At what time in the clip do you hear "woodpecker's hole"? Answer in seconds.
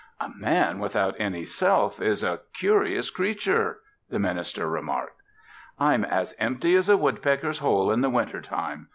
6.97-7.91